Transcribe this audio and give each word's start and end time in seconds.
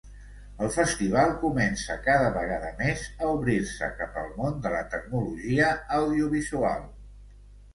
El 0.67 0.69
festival 0.75 1.33
comença 1.41 1.97
cada 2.07 2.31
vegada 2.37 2.71
més 2.79 3.03
a 3.25 3.29
obrir-se 3.33 3.91
cap 4.01 4.19
al 4.23 4.33
món 4.41 4.57
de 4.65 4.73
la 4.77 4.83
tecnologia 4.95 5.71
audiovisual. 5.99 6.91